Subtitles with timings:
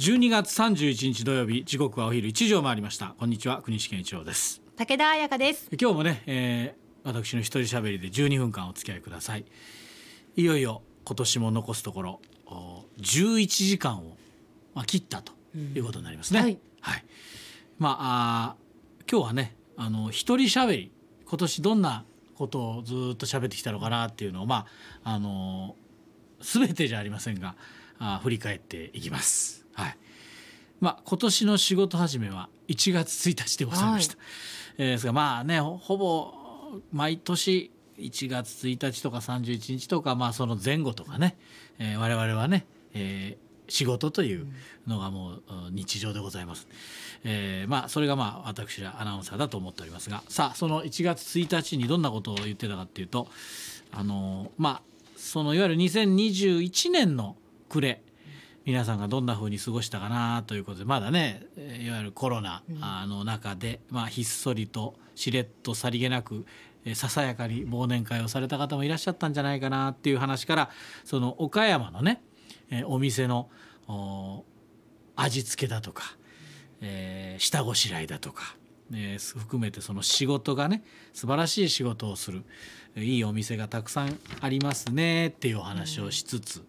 [0.00, 3.14] 12月31日土曜日時刻はお昼1時を回りました。
[3.18, 4.62] こんにちは国士健一郎です。
[4.74, 5.68] 武田彩香です。
[5.78, 9.44] 今日もね、えー、私の一人喋りで12分間お付き合いください。
[10.36, 12.20] いよいよ今年も残すところ
[12.98, 14.16] 11時間を、
[14.74, 17.04] まあ、切ったということになりますね、うん、はい、はい、
[17.78, 18.56] まあ
[19.06, 20.92] 今日はねあの一人喋り
[21.26, 22.06] 今年どんな
[22.36, 24.64] ことをずっと喋ってきたのかなっていうのをま
[25.04, 25.76] ああの
[26.40, 27.54] 全てじゃありませんが
[27.98, 29.59] あ振り返っていきます。
[29.80, 29.96] はい
[30.80, 34.16] まあ、今年の仕事始めは1月1日でございました。
[34.16, 34.26] はい、
[34.78, 36.32] えー、ですがまあねほぼ
[36.92, 41.36] 毎年1月1日とか31日とか、まあ、その前後とかね、
[41.78, 44.46] えー、我々はね、えー、仕事という
[44.86, 46.66] のがもう日常でございます。
[47.24, 53.28] えー、まあそれがまあ私らアナウンサーだと思っておりますがさあその1月1日にどんなことを言ってたかっていうと
[53.92, 54.82] あのまあ
[55.16, 57.36] そのいわゆる2021年の
[57.68, 58.00] 暮れ
[58.66, 62.62] 皆さんがどんなふうに過ごしたかなということでまだねいわゆるコロナ
[63.06, 66.44] の中で、まあ、ひっそりとしれっとさりげなく
[66.94, 70.70] ささやかに忘年会をされた方もいらっしゃったんじゃないかなっていう話から
[71.04, 72.22] その岡山のね
[72.86, 73.48] お店の
[75.16, 76.16] 味付けだとか、
[76.80, 78.56] えー、下ごしらえだとか、
[78.92, 80.82] えー、含めてその仕事がね
[81.12, 82.44] 素晴らしい仕事をする
[82.96, 86.64] いいお店がたくさんありますねっていうお話をしつつ、うん、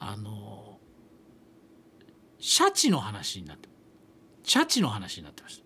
[0.00, 0.77] あの
[2.38, 3.68] シャチの話になって
[4.42, 5.64] シャチの話になってました。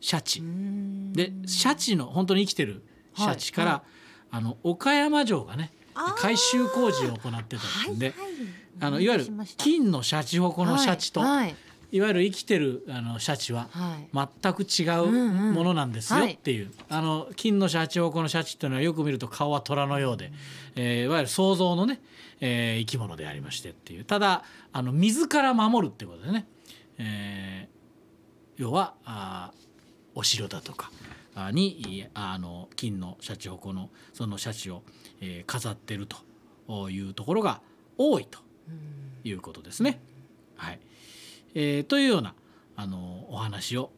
[0.00, 0.42] シャチ。
[1.12, 2.84] でシャチの本当に生きてる
[3.16, 3.80] シャチから、はい。
[3.80, 3.82] はい、
[4.30, 5.72] あの岡山城がね
[6.16, 8.32] 改修工事を行ってたんで、はいはい、
[8.80, 11.56] あのいわゆる金のシャチホコのシャチと、はいはい、
[11.90, 13.68] いわゆる生きてるあのシャチは
[14.12, 15.06] 全く違う
[15.52, 20.32] ものなんですよっていう、あの金のシャチホコのシャチっていうのはよく見ると顔は虎のようで、
[20.76, 22.00] えー、いわゆる想像のね
[22.40, 24.04] えー、生き物でありましてっていう。
[24.04, 26.46] ただあの水から守るっていうことでね、
[26.98, 29.52] えー、要はあ
[30.14, 30.90] お城だとか
[31.52, 34.82] にあの金のシャチホコのそのシャチを、
[35.20, 37.60] えー、飾ってるというところが
[37.96, 38.38] 多いと
[39.24, 40.00] いうことですね。
[40.56, 40.80] はい
[41.54, 42.34] えー、というような
[42.76, 43.90] あのお話を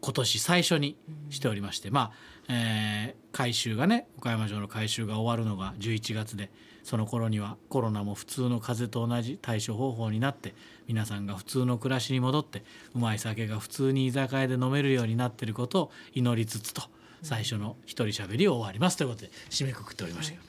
[0.00, 0.96] 今年最初に
[1.28, 2.12] しておりまして、ま
[2.48, 6.50] あ、えー、改修がね岡山城の改修が終わるのが11月で
[6.82, 10.54] その頃にはコロナも普通の風邪と同じ対処方法になって
[10.88, 16.82] 皆さんが普通の暮らしに戻ってうまい酒が普通に居酒屋で飲めるようになっていることを祈りつつと
[17.22, 20.44] 最初の一人しゃべりを終わりますということで締めくくっておりましたけど。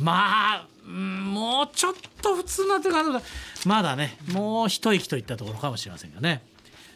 [0.00, 6.42] まあもうちょっと普通なって感じまだねもう一息といったところかもしれませんがね。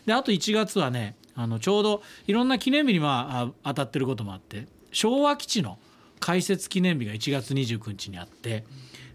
[0.06, 5.78] であと1月はねあのちょうどいろんな記念日にまあ当たってることもあって昭和基地の
[6.24, 8.64] 開設記念日が1月29日にあって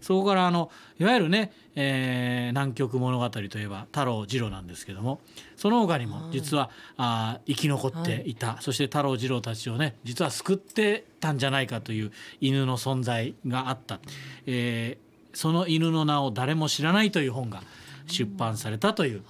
[0.00, 5.18] そこからあのいわゆるね、えー、南極物語といえば太郎次郎なんですけども
[5.56, 8.36] その他にも実は、あ生き残ってい。
[8.36, 13.98] た、はい、そして太郎次郎たちをね実は救ってたんじゃないかという犬の存在があった、
[14.46, 17.64] えー、その犬の名を誰も知らないという本が
[18.10, 19.22] 出版されたという、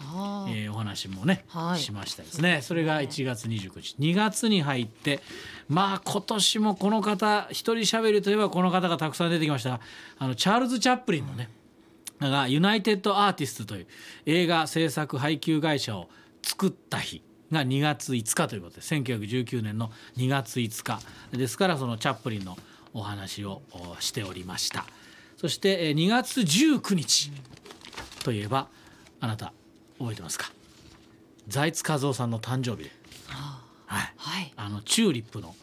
[0.48, 2.60] えー、お話もね、はい、しましたですね。
[2.62, 3.96] それが1月29日。
[3.98, 5.20] 2月に入って
[5.68, 9.80] まあ今年もこの方一人しゃべりといえばこの方がたくさん出てきました。
[10.18, 11.48] あのチャールズ・チャップリンのね
[12.20, 13.86] がユナイテッド・アーティストという
[14.26, 16.08] 映画制作配給会社を
[16.42, 21.00] 作った日が2月5日ということで1919年の2月5日。
[21.36, 22.56] ですからそのチャップリンの
[22.92, 23.62] お話を
[24.00, 24.86] しておりました。
[25.36, 27.32] そして2月19日
[28.20, 28.68] といえば
[29.20, 29.52] あなた
[29.98, 30.52] 覚えてますか？
[31.48, 32.90] 財津和夫さんの誕生日で、
[33.28, 35.54] はい、はい、あのチューリップの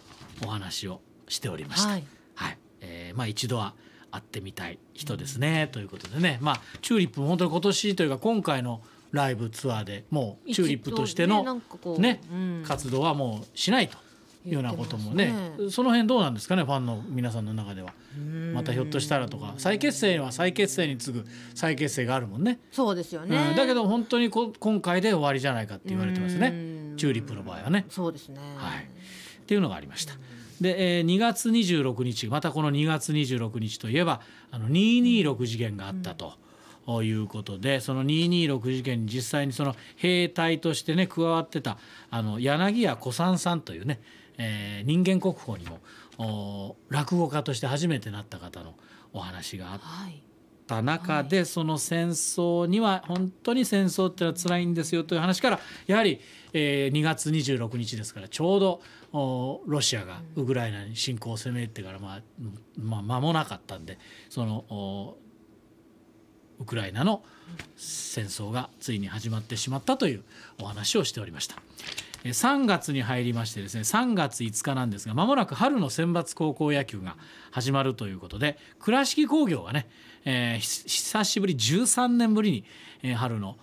[0.43, 1.89] お話をしておりました。
[1.89, 2.03] はい、
[2.35, 3.73] はい、えー、まあ一度は
[4.11, 8.81] 会ってみたい人ですね、うん、ということでね、まあチューリップ本当に今年というか今回の
[9.11, 11.61] ライブツアーでもうチューリップとしての
[11.97, 13.97] ね、ねうん、活動はもうしないと
[14.51, 15.25] ようなこともね、
[15.57, 17.93] ね、その辺どうなんですかねファンの皆さんの中では。
[18.53, 19.53] またひょっとしたらとか。
[19.57, 22.59] 再結成は再結成に次ぐ再結成があるもんね。
[22.71, 26.95] そうですよね、うん、だけど本当にこ今回で終わりじゃないかって言われてますね。
[26.97, 27.85] チューリップの場合はね。
[27.89, 28.39] そうですね。
[28.57, 28.83] はい。
[28.83, 30.13] っていうのがありました。
[30.61, 34.21] で、えー、2月26日またこの2月26日といえば
[34.51, 36.33] あの226事件があったと。
[36.87, 41.77] ということでその226事件に実際にその兵隊としてね加わってた
[42.09, 43.99] あの柳家小三さんというね
[44.37, 48.75] えー、人間国宝にも落語家として初めてなった方の
[49.13, 49.79] お話があっ
[50.67, 56.19] た中で、はい、その戦争には本当に戦争ってのは辛いんですよという話からやはり、
[56.53, 58.81] えー、2月26日ですからちょうど
[59.65, 62.21] ロシアがウクライナに侵攻を攻めてから、まあ、
[62.79, 63.97] まあ間もなかったんで
[64.29, 65.15] その
[66.59, 67.23] ウクライナの
[67.75, 70.23] 戦争がついに始まってしまったという
[70.61, 71.55] お話をしておりました。
[72.23, 77.15] 3月に入りましてですね3月5日なんですがまもなく春の選抜高校野球が
[77.51, 79.87] 始まるということで倉敷工業がね、
[80.25, 82.65] えー、久しぶり13年ぶりに、
[83.03, 83.57] えー、春の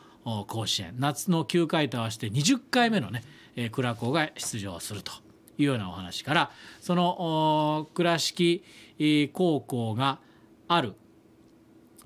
[0.47, 3.23] 甲子園夏の9回と合わせて20回目のね、
[3.56, 5.12] えー、倉高が出場すると
[5.59, 8.65] いうようなお話からその倉敷
[9.33, 10.21] 高校が
[10.69, 10.95] ある、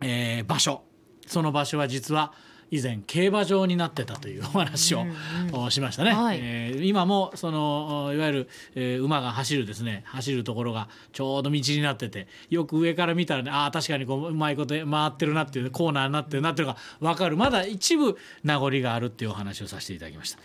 [0.01, 0.83] えー、場所
[1.27, 2.33] その場所は実は
[2.71, 5.07] 以前競馬場になってたというお話を、
[5.71, 10.03] しましたね、はい、えー、今もそのいわゆる、えー、馬が走るですね。
[10.07, 17.37] 走るところがちょうど道になっててよく上から見たらねああ確かにこううまいこと回ってるなっていうコーナーになってるなっていうのが分かる。
[17.37, 20.39] まだ一部名残があるっていうお話をさせていただきました。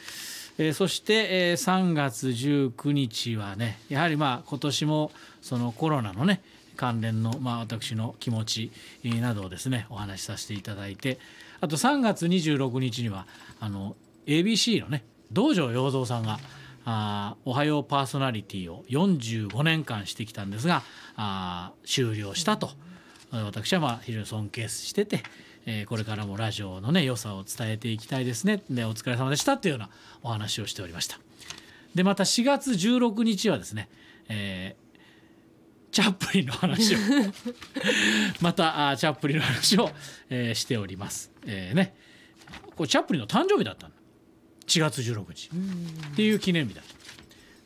[0.58, 5.12] えー、そして、えー、3月19日はねやはりまあ今年も
[5.42, 6.42] そのコロナのね
[6.76, 8.72] 関連の、まあ、私の気持ち
[9.04, 11.19] などをですねお話しさせていただいて
[11.63, 13.25] あと3月26日には
[13.62, 13.95] あの
[14.25, 16.38] ABC のね道場洋三さんが
[16.83, 20.83] あおはようパーソナリティを45年間してきたんですが
[21.15, 22.71] あ終了したと。
[23.31, 25.24] 私はまあ非常に尊敬してて、
[25.65, 28.62] えー、これからもラジオのね良さを伝えていきたいですね。
[28.69, 29.89] でお疲れ様でしたというような
[30.21, 31.18] お話をしておりました。
[31.95, 33.88] でまた4月16日はですね、
[34.27, 34.75] え
[35.94, 36.98] チャップリンの話を。
[38.42, 39.92] またあチャップリンの話を、
[40.30, 41.31] えー、しております。
[41.45, 41.95] えー、ね。
[42.75, 43.94] これチャップリンの誕生日だったの。
[44.66, 45.50] 4月16日。
[46.13, 46.81] っていう記念日だ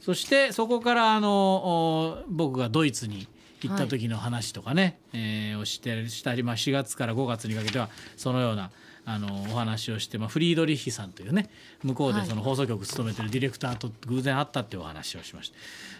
[0.01, 3.27] そしてそこからあの僕がドイツに
[3.61, 8.71] 行った時の話とかね、はい、えー、をしてしたり、まあ、4月から5月にかけてはそのような
[9.09, 11.49] あのお話をして、まあ、フリードリッヒさんというね
[11.81, 15.55] 向こうでその放送局務めてるディレクターと偶然会ったっていうお話をしました。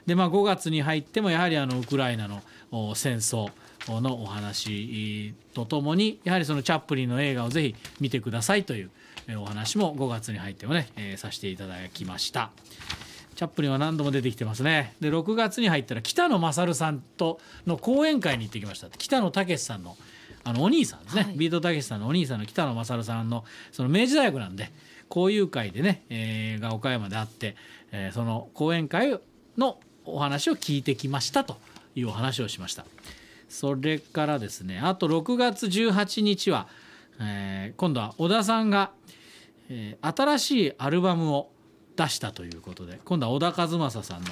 [0.06, 2.42] でまあ、5月に入ってもやはりあのウクライナの
[2.96, 3.50] 戦争
[3.88, 8.92] のお話とともにやはりそのチャップリンの映画をぜひ見てくださいという
[9.38, 12.52] お話も5月に入ってもね、えー、させていただきました。
[13.36, 14.96] チャップリンは何度も出てきてますね。
[15.00, 18.90] で6月に入ったら北野勝さんとの講演会に行ってきました。
[18.90, 19.96] 北野武さんの
[20.44, 24.72] あのお兄さんですね、はい、ビートたけしさんのお兄さんの北野勝さんのその明治大学なんで
[25.10, 27.56] 交友会でね、えー、が岡山であって、
[27.92, 29.20] えー、その講演会
[29.58, 31.58] のお話を聞いてきましたと
[31.96, 32.86] いうお話をしました。
[33.50, 36.68] それからですねあと6月18日は、
[37.20, 38.92] えー、今度は小田さんが、
[39.70, 41.50] えー、新しいアルバムを
[41.96, 44.28] 出したということで今度は小田和正さんの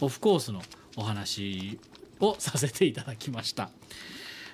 [0.00, 0.62] オフコースの
[0.96, 1.78] お話
[2.20, 3.70] をさせていただきました。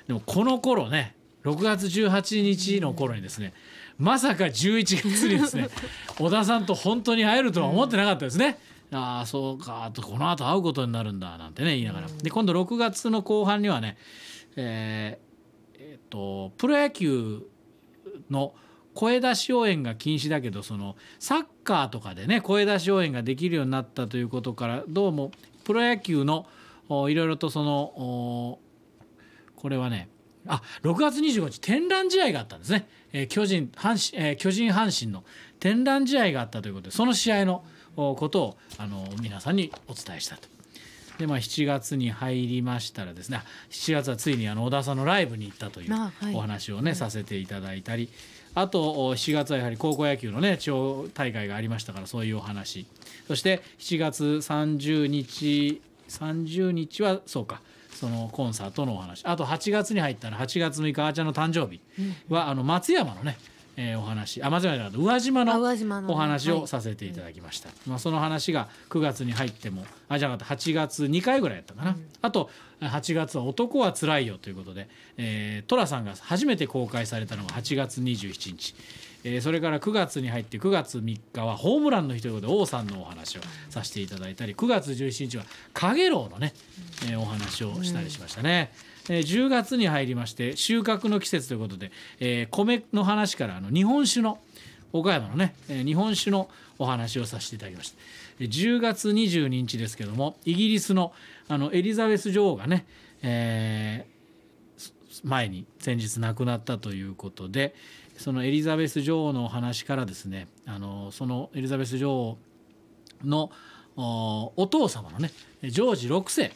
[0.06, 1.14] でもこの頃ね
[1.44, 3.52] 6月18日の頃にですね
[3.98, 5.68] まさか11月にですね
[6.18, 8.58] 小田さんと本当に会えるとは思ってなかったですね。
[8.92, 13.96] ああそうかとこの後会うことになるんだなんてね言いながらで今度6月の後半にはね
[14.56, 17.42] えー、えー、とプロ野球
[18.30, 18.54] の
[18.94, 25.32] 声出し応援が禁止だけどそのサッカーとかでね声出し応援ができるようになったということからどうも
[25.64, 26.46] プロ野球の
[27.08, 28.60] いろいろとその
[29.64, 30.10] これはね
[30.46, 35.24] あ6月25日天覧試合があったんですね、えー、巨人阪神、えー、巨人阪神の
[35.58, 37.64] 天覧試合があったということでその試合の
[37.96, 40.48] ことをあの皆さんにお伝えしたと。
[41.16, 43.40] でまあ、7月に入りましたらですね
[43.70, 45.92] 7月はついにあの小田さんのライブに行ったという
[46.34, 48.10] お話をね、はい、させていただいたり
[48.54, 52.84] あと7月はやはり高校野球のね地方大会がありましたからそういうお話。
[53.28, 57.62] そして7月30日30日はそうか
[57.94, 59.24] そのコンサートのお話。
[59.24, 61.80] あと8月に入ったら8月6日あーちゃんの誕生日。
[62.28, 63.38] は、あの松山のね
[63.76, 64.42] えー、お話。
[64.42, 78.74] あ松山じゃなくて宇和島のお話をさせていただきました、はい、まあ、その話が9月に入ってもあじゃなかった8月2回ぐらいやったかな、うん、あと8月は「男はつらいよ」ということで、えー、寅さんが初めて公開されたのが8月27日
[79.24, 83.40] えー、それから9月に入って9月3日はホームランの日ということで王さんのお話を
[83.70, 86.52] させていただいたり9月17日は陽炎のね、
[87.06, 88.70] えー、お話をしたりしましたね。
[89.08, 91.90] えー、10月に入りまして収穫の季節ということで、
[92.20, 94.38] えー、米の話からあの日本酒の
[94.92, 97.98] 岡山のね、えー、日本酒のお話をさせていただきました
[98.40, 101.12] 10月22日ですけどもイギリスの
[101.48, 102.86] あのエリザベス女王がね、
[103.22, 107.74] えー、前に先日亡くなったということで、
[108.16, 112.38] そのエリザベス女王のお話からですねあのそのエリザベス女王
[113.24, 113.50] の
[113.96, 115.30] お父様のね
[115.62, 116.52] ジョージ6世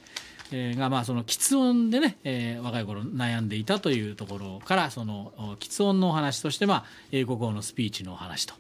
[0.76, 8.54] がまあその喫音でね、えー、若い頃悩んでいたというところからその喫音のお話としてまあ英国語のスピーチのお話と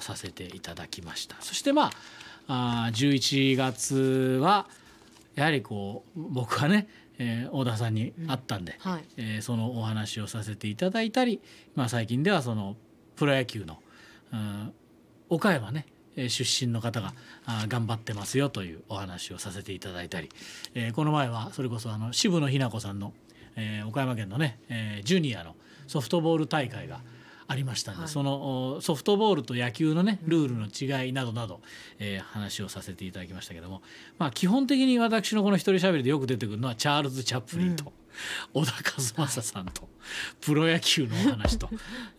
[0.00, 1.36] させていただきました。
[1.40, 1.90] そしてま
[2.46, 4.66] ああ11月は
[5.34, 11.40] やはりこう僕はねえー、大田さんに会ったんで、うんはい、えー、そのお話をさせていただいたり、
[11.74, 12.76] まあ、最近ではその
[13.16, 13.78] プロ野球の、
[14.32, 14.72] うん、
[15.28, 17.12] 岡山ね出身の方が
[17.68, 20.28] 頑張ってますよというお話をさせていただいたり、
[20.74, 23.12] えー、この前はそれこそあの渋野日向子さんの、
[23.54, 25.54] えー、岡山県のね、えー、ジュニアの
[25.86, 27.00] ソフトボール大会が
[27.50, 31.60] ありましたので、はい、そのソフトボールと野球のねルールの違いなどなど、
[31.98, 33.80] えー、話をさせていただきましたけども、
[34.18, 37.92] まあ、基本的に私のこの一人しゃべりでよく出てくるのはチャールズ・チャップリンと。
[38.54, 38.72] うん小田
[39.16, 39.88] 和正さんと
[40.40, 41.68] プロ野球のお話と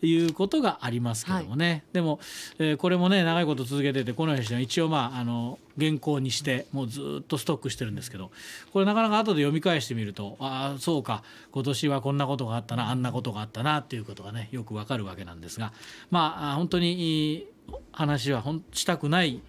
[0.02, 2.20] いうことがありますけどもね、はい、でも、
[2.58, 8.30] えー、これもね長いこと続けててこの話は一応まああの原稿にしてもうずっとストックしてるんですけど
[8.72, 15.72] これなかなか後で読み返してみるとああそうか今年はこんなことがあったなあんなことがあったなっていうことがねよくわかるわけなんですが
[16.10, 17.46] まあ本当に
[17.92, 19.42] 話はしたくない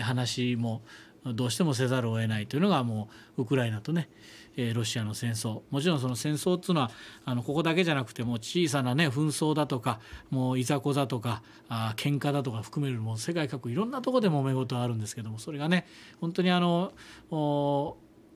[0.00, 0.82] 話も
[1.24, 4.08] どうしてもせざるを得ないというのがもうウクライナとね
[4.56, 5.62] えロシアの戦争。
[5.70, 6.90] もちろんその戦争っていうのは
[7.24, 15.86] あのここだけじゃなくても小さなね紛争だとかもういざこざとかあ喧嘩だとか含めるも世界各国いろんなとこで揉め事はあるんですけどもそれがね
[16.20, 16.92] 本当にあの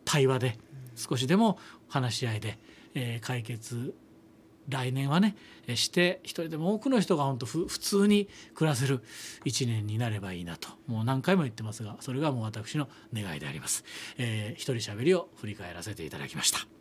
[0.05, 0.59] 対話で
[0.97, 2.59] 少しでも話し合いで、
[2.95, 3.95] えー、解決
[4.69, 5.37] 来年はね
[5.75, 9.03] して一人でも多くの人が本当普通に暮らせる
[9.45, 13.85] 一年になればいいなともう何回も言ってますがそれがもう私の願いであります。
[14.19, 16.74] えー、一人喋りを振り返らせていただきました。